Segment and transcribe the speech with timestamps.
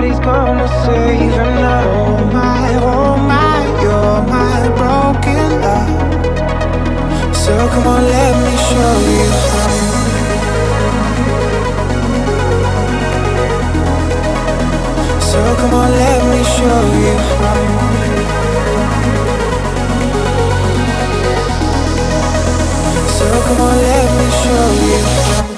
[0.00, 1.84] nobody's gonna save him now.
[1.84, 7.36] Oh my, oh my, you're my broken love.
[7.36, 9.70] So come on, let me show you how.
[15.20, 17.60] So come on, let me show you how.
[23.18, 25.49] So come on, let me show you how.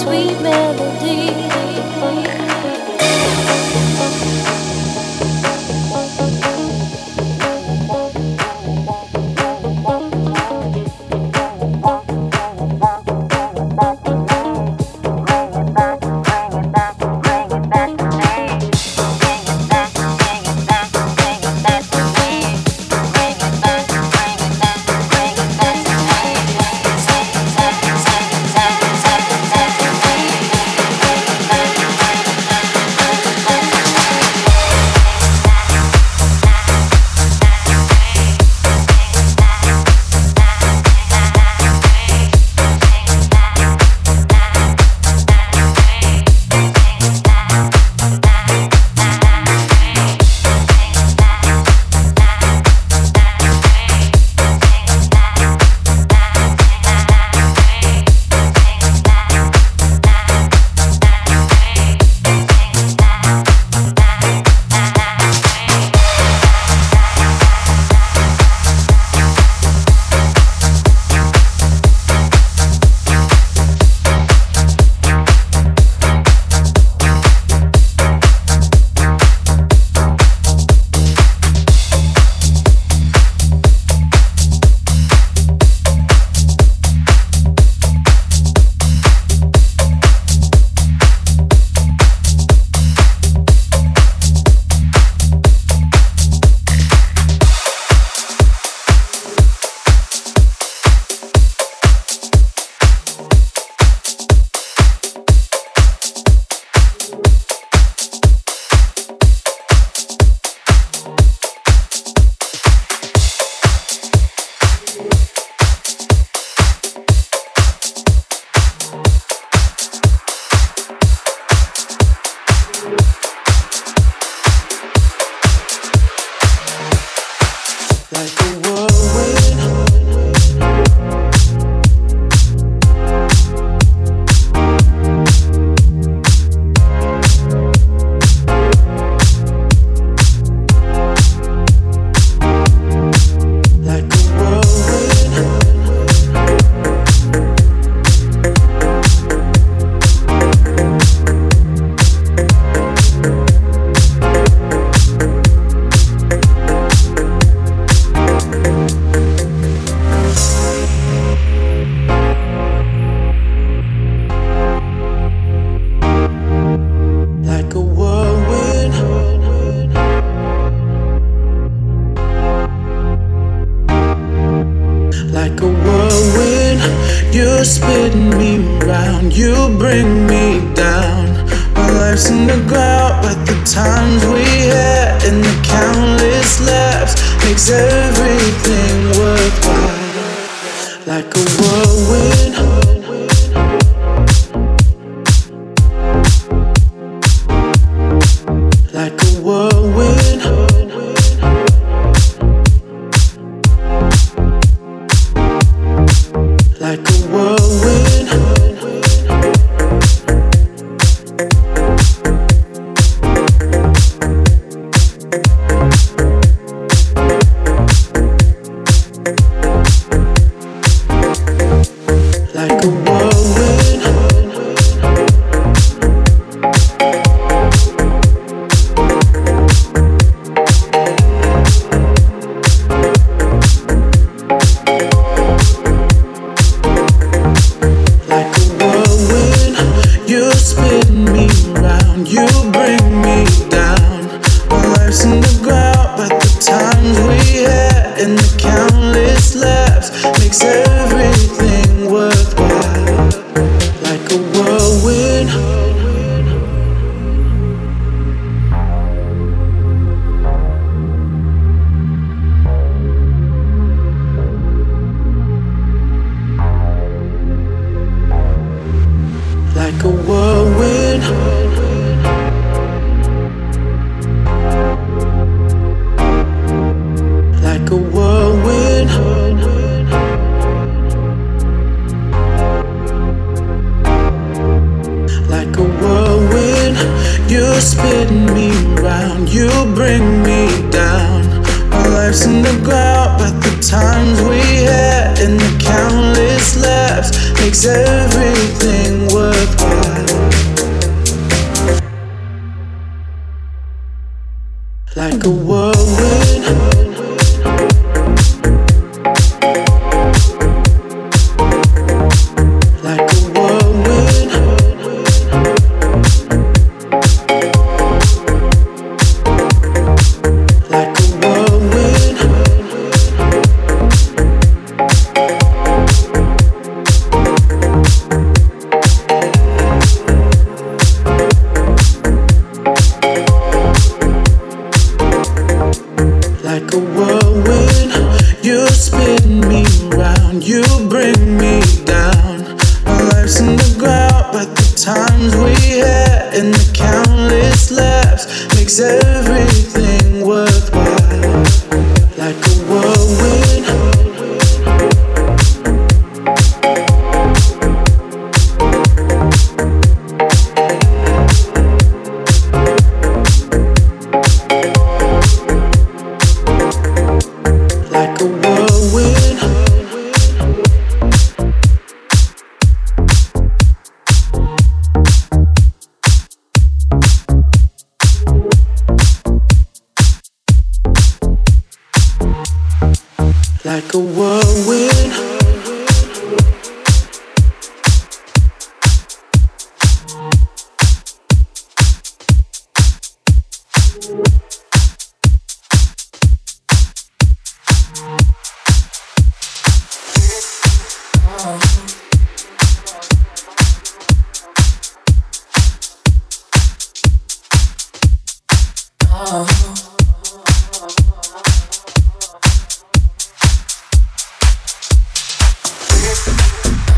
[0.00, 0.91] Like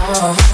[0.07, 0.54] Oh.